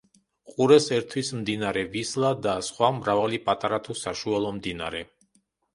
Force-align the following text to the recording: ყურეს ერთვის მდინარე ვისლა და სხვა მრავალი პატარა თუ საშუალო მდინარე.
ყურეს 0.51 0.87
ერთვის 0.95 1.29
მდინარე 1.41 1.83
ვისლა 1.93 2.33
და 2.49 2.57
სხვა 2.71 2.91
მრავალი 2.99 3.43
პატარა 3.49 3.83
თუ 3.91 4.01
საშუალო 4.05 4.57
მდინარე. 4.59 5.07